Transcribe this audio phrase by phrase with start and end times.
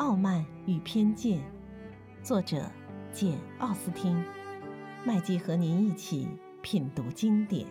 [0.00, 1.38] 傲慢与偏见》，
[2.24, 2.72] 作者
[3.12, 4.16] 简·奥斯汀。
[5.04, 6.26] 麦基和您一起
[6.62, 7.68] 品读经典。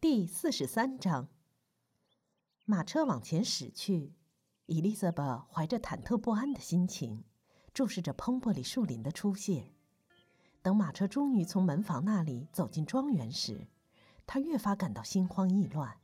[0.00, 1.28] 第四十三章，
[2.64, 4.14] 马车往前驶去，
[4.64, 7.24] 伊丽莎白怀着忐忑不安的心情，
[7.74, 9.74] 注视着彭伯里树林的出现。
[10.62, 13.66] 等马车终于从门房那里走进庄园时，
[14.26, 15.98] 他越发感到心慌意乱。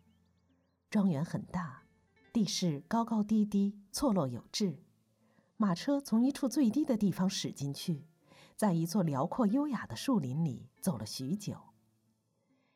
[0.90, 1.84] 庄园很大，
[2.32, 4.82] 地势高高低低，错落有致。
[5.56, 8.06] 马车从一处最低的地方驶进去，
[8.56, 11.56] 在一座辽阔优雅的树林里走了许久。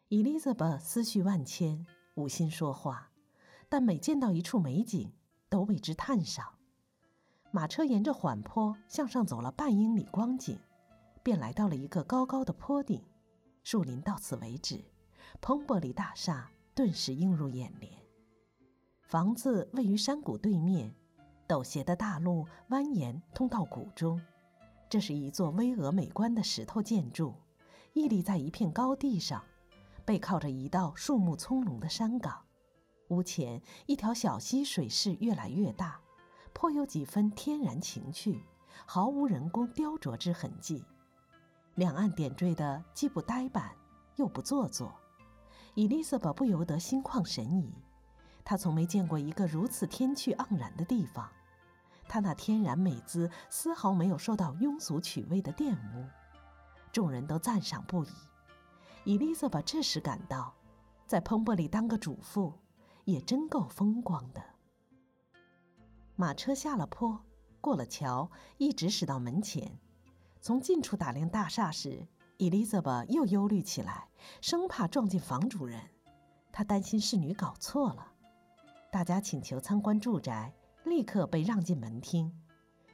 [0.08, 3.10] 伊丽莎白思绪万千，无心说话，
[3.68, 5.12] 但每见到一处美景，
[5.48, 6.58] 都为之叹赏。
[7.50, 10.58] 马车沿着缓坡向上走了半英里光景。
[11.22, 13.02] 便来到了一个高高的坡顶，
[13.62, 14.84] 树林到此为止，
[15.40, 17.92] 彭伯里大厦顿时映入眼帘。
[19.02, 20.94] 房子位于山谷对面，
[21.46, 24.20] 陡斜的大路蜿蜒通到谷中。
[24.88, 27.34] 这是一座巍峨美观的石头建筑，
[27.92, 29.42] 屹立在一片高地上，
[30.04, 32.42] 背靠着一道树木葱茏的山岗。
[33.08, 36.00] 屋前一条小溪水势越来越大，
[36.52, 38.42] 颇有几分天然情趣，
[38.86, 40.82] 毫无人工雕琢之痕迹。
[41.74, 43.70] 两岸点缀的既不呆板，
[44.16, 44.94] 又不做作，
[45.74, 47.74] 伊丽莎白不由得心旷神怡。
[48.44, 51.28] 她从没见过一个如此天趣盎然的地方，
[52.06, 56.06] 她那天然美姿丝毫没有受到庸俗趣味的玷污，
[56.92, 58.08] 众人都赞赏不已。
[59.04, 60.54] 伊丽莎白这时感到，
[61.06, 62.52] 在彭伯里当个主妇，
[63.04, 64.42] 也真够风光的。
[66.16, 67.20] 马车下了坡，
[67.60, 69.76] 过了桥，一直驶到门前。
[70.40, 74.08] 从近处打量大厦时，伊丽莎白又忧虑起来，
[74.40, 75.80] 生怕撞见房主人。
[76.50, 78.12] 她担心侍女搞错了。
[78.90, 80.52] 大家请求参观住宅，
[80.84, 82.32] 立刻被让进门厅。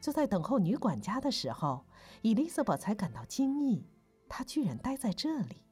[0.00, 1.86] 就在等候女管家的时候，
[2.20, 3.86] 伊丽莎白才感到惊异，
[4.28, 5.64] 她居然待在这里。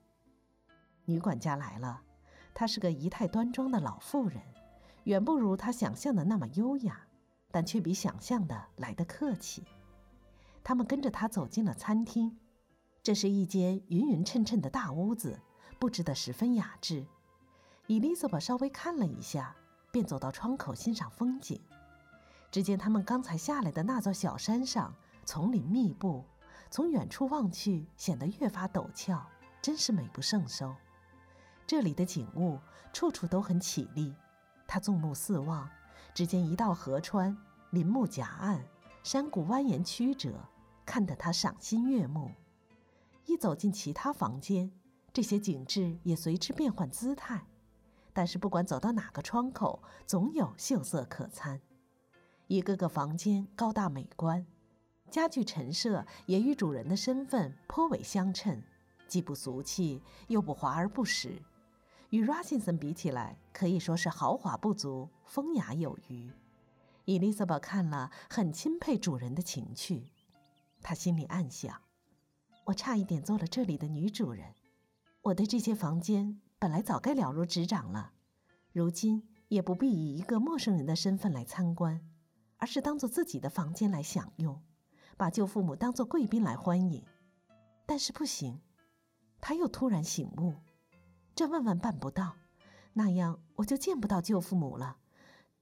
[1.05, 2.03] 女管家来了，
[2.55, 4.41] 她是个仪态端庄的老妇人，
[5.05, 7.01] 远不如她想象的那么优雅，
[7.51, 9.65] 但却比想象的来得客气。
[10.65, 12.39] 他们跟着她走进了餐厅，
[13.09, 15.41] 这是一间匀匀称称的大屋子，
[15.79, 17.07] 布置得十分雅致。
[17.87, 19.57] 伊丽莎白稍微看了一下，
[19.91, 21.59] 便走到窗口欣赏风景。
[22.51, 26.23] 只见他们刚才下来的那座小山上，丛林密布，
[26.71, 29.27] 从远处望去显得越发陡峭，
[29.63, 30.77] 真是美不胜收。
[31.67, 32.59] 这里的景物
[32.93, 34.15] 处处都很绮丽。
[34.67, 35.67] 他纵目四望，
[36.13, 37.35] 只见一道河川，
[37.71, 38.63] 林木夹岸，
[39.03, 40.35] 山谷蜿蜒曲折。
[40.85, 42.31] 看得他赏心悦目，
[43.29, 44.73] 一走进其他房间，
[45.13, 47.47] 这些景致也随之变换姿态。
[48.15, 51.61] 但是不管走到哪个窗口，总有秀色可餐。
[52.47, 54.47] 一个个房间高大美观，
[55.11, 58.63] 家具陈设也与主人的身份颇为相称，
[59.07, 61.43] 既不俗气，又不华而不实。
[62.09, 66.33] 与 r 辛森比起来，可以说是豪华不足，风雅有余。
[67.05, 70.11] Elizabeth 看了，很钦佩主人的情趣。
[70.81, 71.79] 他心里暗想
[72.69, 74.55] ：“我差一点做了这里的女主人。
[75.23, 78.13] 我对这些房间本来早该了如指掌了，
[78.73, 82.07] 如今也不必以一个陌生人的身份来参观，
[82.59, 84.63] 而是当做自己的房间来享用，
[85.17, 87.03] 把舅父母当做贵宾来欢迎。
[87.87, 88.61] 但是不行，
[89.41, 90.55] 他又突然醒悟：
[91.35, 92.37] 这万万办不到，
[92.93, 94.99] 那样我就见不到舅父母了。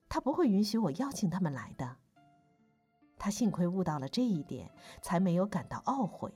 [0.08, 1.98] 他不会允许我邀请他们来的。”
[3.16, 6.34] 他幸亏悟到了这一点，才没有感到懊悔。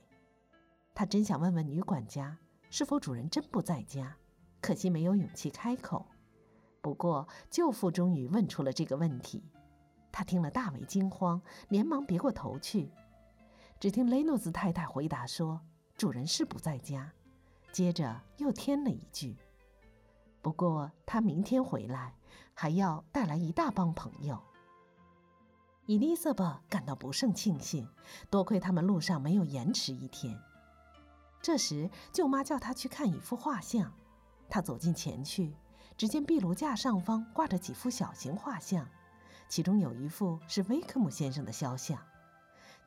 [0.93, 2.37] 他真想问问女管家
[2.69, 4.15] 是否主人真不在家，
[4.61, 6.05] 可惜没有勇气开口。
[6.81, 9.43] 不过舅父终于问出了这个问题，
[10.11, 12.91] 他听了大为惊慌，连忙别过头去。
[13.79, 15.59] 只听雷诺兹太太回答说
[15.97, 17.11] ：“主人是不在家。”
[17.71, 19.37] 接着又添了一句
[20.41, 22.13] ：“不过他明天回来，
[22.53, 24.39] 还要带来一大帮朋友。”
[25.87, 27.87] 伊丽莎白感到不胜庆幸，
[28.29, 30.39] 多亏他们路上没有延迟一天。
[31.41, 33.91] 这时，舅妈叫他去看一幅画像。
[34.49, 35.55] 他走近前去，
[35.97, 38.87] 只见壁炉架上方挂着几幅小型画像，
[39.47, 41.97] 其中有一幅是威克姆先生的肖像。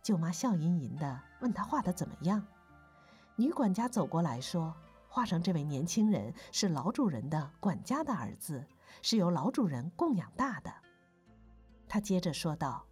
[0.02, 2.46] 舅妈笑吟吟地问他画的怎么样。
[3.36, 4.74] 女管家走过来说
[5.08, 8.66] ：“画上这位年轻人是老主人的管家的儿子，
[9.02, 10.72] 是由老主人供养大的。”
[11.88, 12.86] 他接着说道：“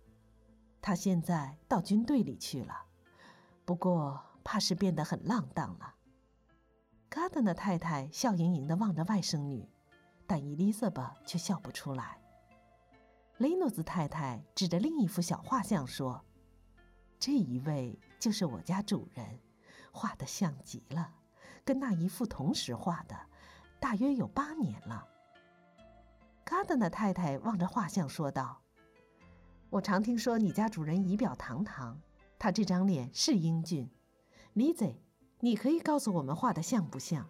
[0.81, 2.75] 他现在到军队里去了，
[3.65, 5.95] 不过怕是变得很浪荡了。”
[7.11, 9.69] 卡德纳太太笑盈盈地望着外甥女，
[10.27, 12.19] 但伊丽莎白却笑不出来。
[13.39, 16.25] 雷诺兹太太指着另一幅小画像说
[17.21, 19.39] ：“这一位就是我家主人，
[19.93, 21.13] 画的像极了，
[21.65, 23.15] 跟那一幅同时画的，
[23.81, 25.07] 大约有八年了。”
[26.45, 28.63] 卡德纳太太望着画像说道
[29.71, 32.01] ：“我常听说你家主人仪表堂堂，
[32.39, 33.91] 他这张脸是英俊。
[34.55, 34.95] 李子，
[35.41, 37.27] 你可以告诉我们画的像不像？”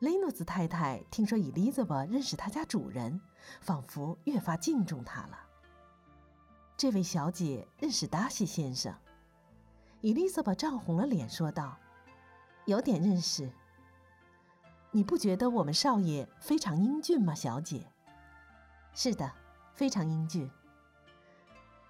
[0.00, 3.20] 雷诺兹太太听说伊丽莎白认识他家主人，
[3.60, 5.38] 仿佛越发敬重他了。
[6.76, 8.92] 这位小姐认识达西先生。
[10.00, 11.78] 伊丽莎白涨红了脸说道
[12.66, 13.50] ：“有点认识。
[14.90, 17.90] 你不觉得我们少爷非常英俊吗，小姐
[18.92, 19.32] ？”“是的，
[19.72, 20.50] 非常英俊。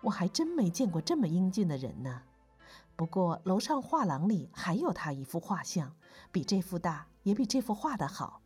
[0.03, 2.23] 我还真没见过这么英俊的人呢。
[2.97, 5.95] 不过楼上画廊里还有他一幅画像，
[6.31, 8.43] 比这幅大。”也比这幅画的好。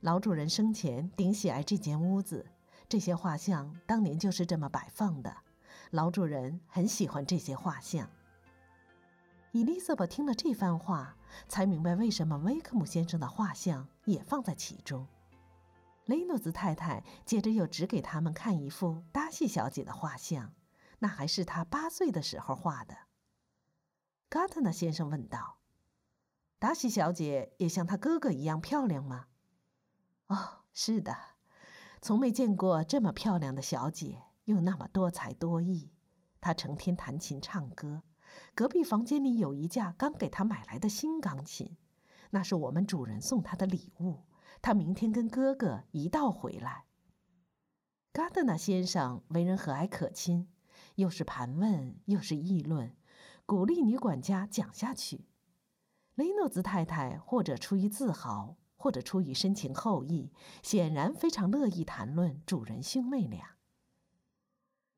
[0.00, 2.44] 老主人生前顶喜爱这间屋子，
[2.88, 5.32] 这些画像当年就是这么摆放的。
[5.92, 8.10] 老主人很喜欢这些画像。
[9.52, 11.16] 伊丽莎白听了这番话，
[11.46, 15.06] 才明白为什么威克姆先生的画像也放在其中。
[16.06, 20.52] 雷诺兹太太接着又指给他们看一幅达西小姐的画像，
[20.98, 22.96] 那还是她八岁的时候画的。
[24.30, 25.58] 嘎特纳先生问道。
[26.60, 29.26] 达西小姐也像她哥哥一样漂亮吗？
[30.28, 31.16] 哦，是的，
[32.00, 35.90] 从没见过这么漂亮的小姐，又那么多才多艺。
[36.40, 38.04] 她成天弹琴唱歌，
[38.54, 41.76] 隔壁房间里有一架刚给她买来的新钢琴，
[42.30, 44.26] 那是我们主人送她的礼物。
[44.62, 46.84] 她明天跟哥哥一道回来。
[48.12, 50.48] 嘎特纳先生为人和蔼可亲，
[50.94, 52.94] 又是盘问又是议论，
[53.50, 55.26] 鼓励女管家讲下去。
[56.14, 60.30] 雷诺兹太太或者出于自豪，或者出于深情厚谊，
[60.62, 63.56] 显然非常乐意谈论主人兄妹俩。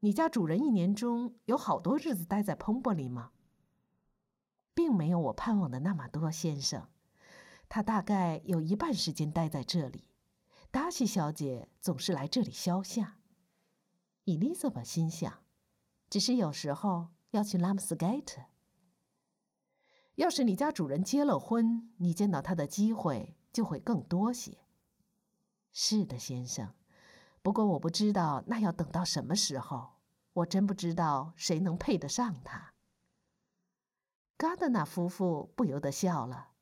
[0.01, 3.31] 你家主人一年中有好多日子待在彭伯里吗？
[4.75, 6.91] 并没有我盼望的那么多，先生。
[7.71, 10.05] 他大概有一半时间待在这里。
[10.71, 13.17] 达西小姐总是来这里消夏。
[14.25, 15.43] 伊丽莎白心想，
[16.11, 18.41] 只是有时候要去拉姆斯盖特。
[20.15, 24.57] 要是你家主人结了婚，你见到他的机会就会更多些。
[25.73, 26.73] 是的，先生。
[27.43, 29.95] 不过我不知道那要等到什么时候。
[30.35, 32.73] 我真不知道谁能配得上他。
[34.39, 36.53] 嘎德纳夫妇不由得笑了。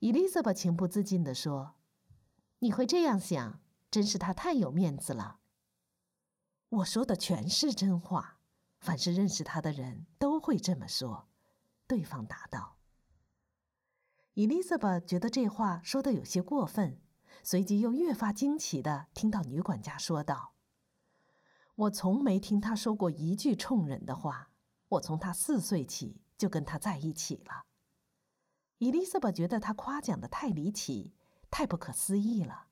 [0.00, 1.76] 伊丽莎白情不自禁地说
[2.58, 3.60] ：“你会这样想，
[3.92, 5.38] 真是他太有面子了。”
[6.68, 8.35] 我说的全是真话。
[8.78, 11.28] 凡是认识他的人都会这么说。
[11.86, 12.76] 对方答道。
[14.34, 17.00] 伊丽莎白觉得这话说的有些过分，
[17.42, 20.52] 随即又越发惊奇的听到女管家说道
[21.74, 24.50] ：“我从没听他说过一句冲人的话。
[24.88, 27.64] 我从他四岁起就跟他在一起了。”
[28.78, 31.14] 伊丽莎白觉得他夸奖的太离奇，
[31.50, 32.66] 太不可思议了。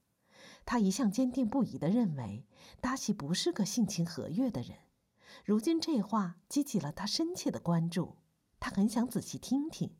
[0.66, 2.46] 她一向坚定不移的认为
[2.80, 4.78] 达西不是个性情和悦的人，
[5.44, 8.16] 如今这话激起了他深切的关注，
[8.60, 9.96] 他很想仔细听听。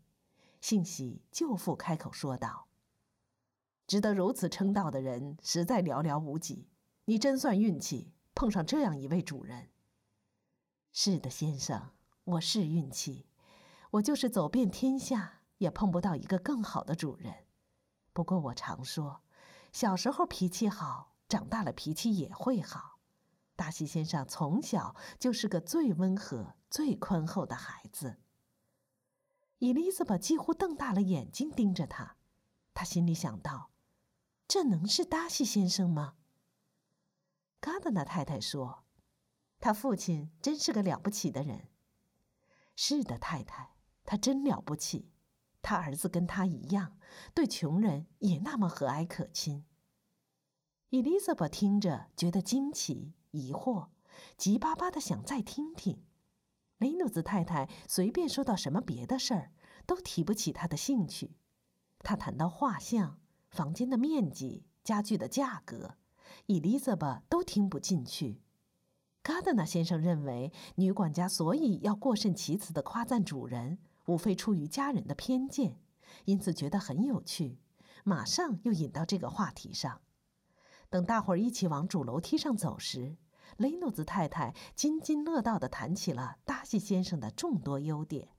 [0.60, 2.68] 幸喜舅父开口说道
[3.86, 6.70] ：“值得如此称道的人实在寥寥无几，
[7.04, 9.70] 你真算运气，碰上这样一位主人。
[10.90, 11.90] ”“是的，先生，
[12.24, 13.26] 我是运气，
[13.90, 17.44] 我就是走遍天下也碰不到一个更好的主人。
[18.14, 19.20] 不过我常说，
[19.72, 22.93] 小时候脾气好，长大了脾气也会好。
[23.56, 28.18] 达西先生从小就是个最温和、最宽厚的孩子。”
[29.58, 32.16] 伊丽莎白几乎瞪大了眼睛盯着他，
[32.74, 33.70] 他心里想到
[34.46, 36.16] ：“这能是达西先生吗？”
[37.60, 38.84] 嘎德纳太太说
[39.60, 41.68] ：“他父亲真是个了不起的人。
[42.76, 45.10] ”“是的，太太，他真了不起。
[45.62, 46.98] 他儿子跟他一样，
[47.32, 49.64] 对穷人也那么和蔼可亲。”
[50.90, 53.88] 伊丽莎白听着觉得惊奇、疑惑，
[54.36, 56.04] 急巴巴的想再听听。
[56.78, 59.52] 雷诺兹太太随便说到什么别的事儿，
[59.86, 61.36] 都提不起他的兴趣。
[61.98, 63.18] 他谈到画像、
[63.50, 65.96] 房间的面积、家具的价格，
[66.46, 68.40] 伊丽莎白都听不进去。
[69.22, 75.80] 卡德纳先生认为，女管家所以要过甚其词的夸赞主人，无非出于家人的偏见，
[76.26, 77.58] 因此觉得很有趣，
[78.04, 80.02] 马上又引到这个话题上。
[80.90, 83.16] 等大伙儿一起往主楼梯上走时。
[83.56, 88.30] 雷诺兹太太津津乐道地谈起了达西先生的众多优点。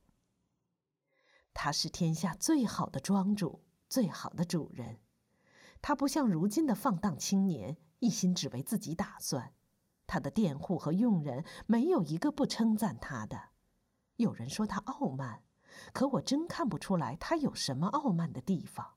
[1.54, 5.00] 他是天下最好的庄主，最好的主人。
[5.82, 9.54] 他不像如今的放荡青年，一心只为自己打算。
[10.08, 13.50] 他的佃户和佣人没有一个不称赞他的。
[14.18, 15.44] 有人说他傲慢，
[15.94, 18.96] 可我真看不出来他有什么傲慢的地方。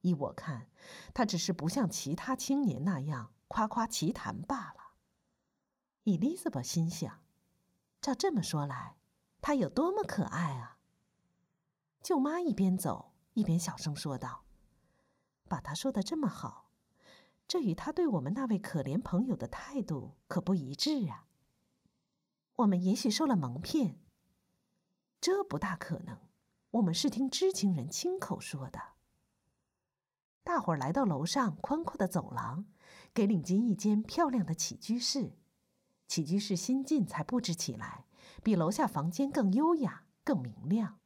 [0.00, 0.68] 依我看，
[1.14, 4.81] 他只是不像其他青年那样夸夸其谈罢了。
[6.04, 7.22] 伊丽莎白心想：
[8.00, 8.96] 照这么说来，
[9.40, 10.78] 他有多么可爱啊！
[12.02, 14.42] 舅妈一边走一边小声说道
[15.48, 16.72] ：“把他说的这么好，
[17.46, 21.28] 这与他对我们那位可怜朋友的态度可不一致啊。
[22.56, 24.00] 我们也许受了蒙骗。
[25.20, 26.18] 这不大可能，
[26.72, 28.94] 我们是听知情人亲口说的。”
[30.42, 32.66] 大伙儿来到楼上宽阔的走廊，
[33.14, 35.38] 给领进一间漂亮的起居室。
[36.12, 38.04] 起居室新近才布置起来，
[38.42, 40.98] 比楼下房间更优雅、更明亮。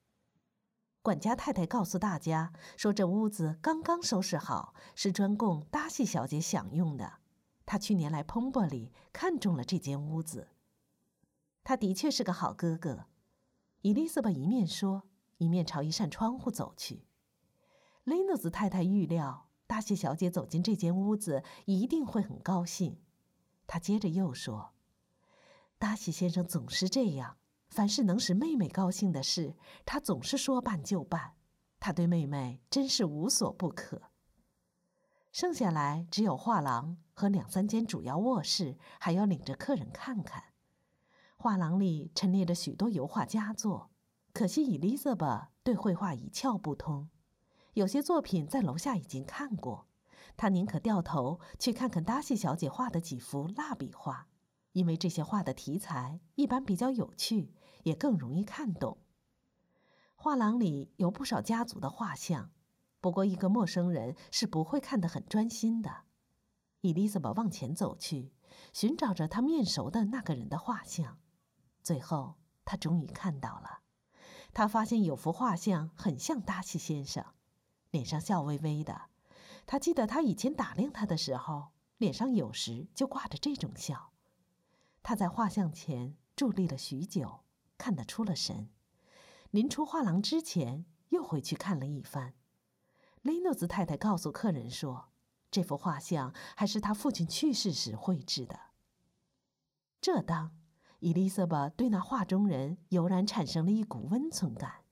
[1.01, 7.19] 管家太太告诉大家说，这屋子刚刚收拾好，是专供达西小姐享用的。
[7.65, 10.49] 她去年来蓬波里，看中了这间屋子。
[11.63, 13.07] 他的确是个好哥哥。
[13.83, 15.05] 伊丽莎白一面说，
[15.37, 17.07] 一面朝一扇窗户走去。
[18.03, 22.99] 雷诺兹太太预料达西小姐走进这间屋子一定会很高兴。
[23.69, 24.73] 她接着又说。
[25.87, 27.37] 达西先生总是这样，
[27.69, 31.35] 凡是能使妹妹高兴的事，他总是说办就办。
[31.78, 34.11] 他对妹妹真是无所不可。
[35.31, 40.43] 剩下来只有画廊和两三间主要卧室，还要领着客人看看。
[41.37, 43.93] 画廊里陈列着许多油画佳作，
[44.33, 47.09] 可惜伊丽莎白对绘画一窍不通。
[47.75, 49.87] 有些作品在楼下已经看过，
[50.37, 54.26] 她宁可掉头去看看达西小姐画的几幅蜡笔画。
[54.76, 57.54] 因为这些画的题材一般比较有趣，
[57.85, 58.99] 也更容易看懂。
[60.14, 62.50] 画廊里有不少家族的画像，
[63.00, 66.02] 不过一个陌生人是不会看得很专心的。
[66.83, 68.35] 伊丽莎白往前走去，
[68.75, 71.18] 寻找着她面熟的那个人的画像，
[71.83, 72.35] 最后
[72.66, 73.80] 她终于看到了。
[74.52, 77.25] 她发现有幅画像很像达西先生，
[77.90, 79.09] 脸上笑微微的。
[79.64, 84.12] 她记得他以前打量他的时候，脸上有时就挂着这种笑。
[85.09, 87.45] 他在画像前伫立了许久，
[87.79, 88.69] 看得出了神。
[89.53, 92.35] 临出画廊之前，又回去看了一番。
[93.23, 95.11] 雷诺兹太太告诉客人说，
[95.49, 98.59] 这幅画像还是他父亲去世时绘制的。
[100.01, 100.57] 这当，
[100.99, 104.87] 伊丽莎白对那画中人油然产生了一股温存感。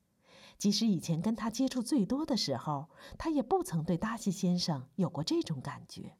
[0.57, 6.17] 即使以前跟他接触最多的时候，他也不曾对达西先生有过这种感觉。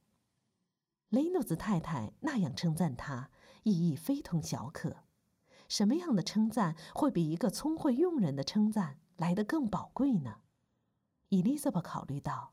[1.11, 3.31] 雷诺兹太太那样称赞他。
[3.65, 4.99] 意义非同小可，
[5.69, 10.37] 什么样的称赞会比一个聪慧佣人的称赞来得更宝贵呢？
[11.31, 12.53] 伊丽莎白考虑到，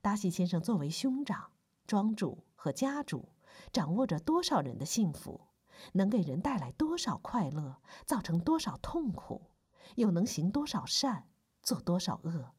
[0.00, 1.50] 达西先生作为兄长、
[1.84, 3.30] 庄主和家主，
[3.72, 5.48] 掌握着多少人的幸福，
[5.94, 9.50] 能给人带来多少快乐，造成多少痛苦，
[9.96, 11.28] 又能行多少善，
[11.60, 12.52] 做多少恶。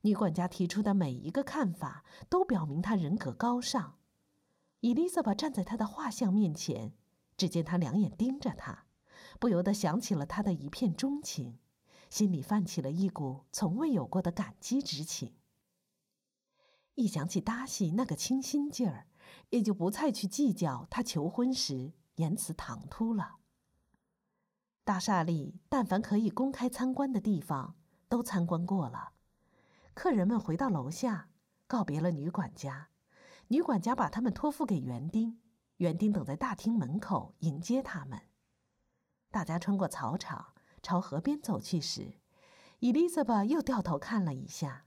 [0.00, 3.98] 女管家提出的每一个看法，都表明他人格高尚。
[4.80, 6.94] 伊丽莎白站在他的画像面前。
[7.38, 8.86] 只见他两眼盯着他，
[9.38, 11.60] 不由得想起了他的一片钟情，
[12.10, 15.36] 心里泛起了一股从未有过的感激之情。
[16.96, 19.06] 一想起达西那个清新劲儿，
[19.50, 23.36] 也就不再去计较他求婚时言辞唐突了。
[24.82, 27.76] 大厦里但凡可以公开参观的地方
[28.08, 29.12] 都参观过了，
[29.94, 31.28] 客人们回到楼下，
[31.68, 32.88] 告别了女管家，
[33.46, 35.38] 女管家把他们托付给园丁。
[35.78, 38.20] 园丁等在大厅门口迎接他们。
[39.30, 42.14] 大家穿过草场，朝河边走去时，
[42.80, 44.86] 伊丽莎白又掉头看了一下，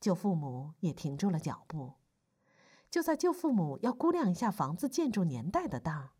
[0.00, 1.94] 舅父母也停住了脚步。
[2.90, 6.10] 就在舅父母要估量一下房子建筑年代的当，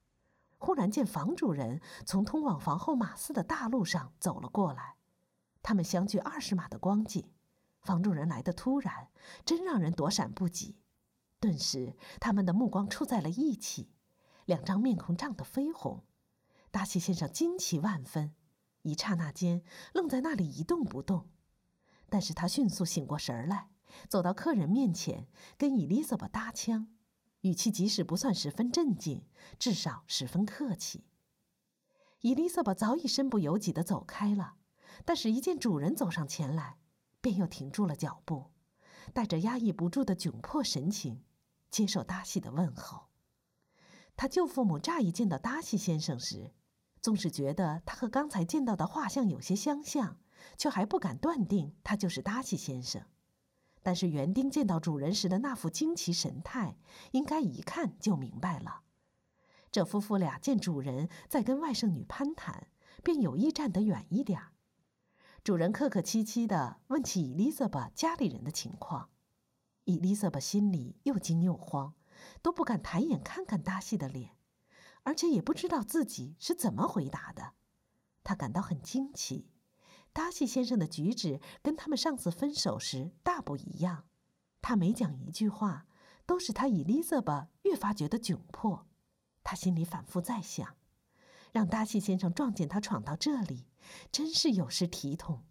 [0.58, 4.96] 忽然见房主人从通往房后马寺的大路上走了过来。
[5.62, 7.30] 他们相距二十码的光景，
[7.80, 9.08] 房主人来的突然，
[9.44, 10.76] 真让人躲闪不及。
[11.40, 13.90] 顿时，他们的目光触在了一起。
[14.46, 16.04] 两张面孔涨得绯红，
[16.70, 18.34] 达西先生惊奇万分，
[18.82, 19.62] 一刹那间
[19.94, 21.28] 愣在那里一动不动。
[22.08, 23.70] 但是他迅速醒过神来，
[24.08, 26.88] 走到客人面前，跟伊丽莎白搭腔，
[27.40, 29.24] 语气即使不算十分镇静，
[29.58, 31.06] 至少十分客气。
[32.20, 34.56] 伊丽莎白早已身不由己地走开了，
[35.04, 36.78] 但是，一见主人走上前来，
[37.20, 38.50] 便又停住了脚步，
[39.12, 41.24] 带着压抑不住的窘迫神情，
[41.70, 43.11] 接受达西的问候。
[44.16, 46.52] 他舅父母乍一见到达西先生时，
[47.00, 50.18] 总是觉得他和刚才见到的画像有些相像，
[50.56, 53.02] 却还不敢断定他就是达西先生。
[53.82, 56.76] 但是园丁见到主人时的那副惊奇神态，
[57.10, 58.82] 应该一看就明白了。
[59.72, 62.68] 这夫妇俩见主人在跟外甥女攀谈，
[63.02, 64.52] 便有意站得远一点儿。
[65.42, 69.08] 主人客客气气地问起伊丽莎白家里人的情况，
[69.84, 71.94] 伊丽莎白心里又惊又慌，
[72.40, 74.36] 都不敢抬眼看看达西的脸，
[75.02, 77.52] 而且也不知道自己是怎么回答的。
[78.24, 79.48] 她感到很惊奇，
[80.12, 84.04] 达西先生的举止跟他们上次分手时大不一样。
[84.60, 85.86] 他每讲一句话，
[86.24, 88.86] 都使他伊丽莎巴越发觉得窘迫。
[89.42, 90.76] 他心里反复在想，
[91.50, 93.66] 让达西先生撞见他闯到这里，
[94.12, 95.42] 真是有失体统。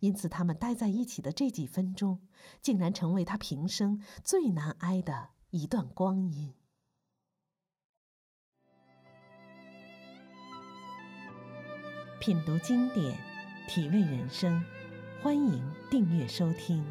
[0.00, 2.26] 因此，他们待在一起的这几分钟，
[2.60, 6.50] 竟然成为他平生最难挨的一段光阴。
[12.18, 13.18] 品读经典，
[13.68, 14.64] 体味人生，
[15.22, 16.82] 欢迎订阅收听。